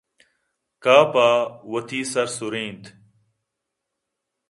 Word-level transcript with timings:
کافءَ 0.83 1.27
وتی 1.71 2.01
سر 2.11 2.27
سُرینت 2.35 2.83